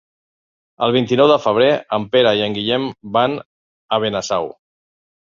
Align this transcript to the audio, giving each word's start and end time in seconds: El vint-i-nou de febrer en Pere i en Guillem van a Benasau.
El 0.85 0.93
vint-i-nou 0.95 1.27
de 1.31 1.35
febrer 1.43 1.67
en 1.97 2.07
Pere 2.15 2.31
i 2.39 2.41
en 2.45 2.55
Guillem 2.57 2.87
van 3.19 3.37
a 3.39 4.01
Benasau. 4.05 4.49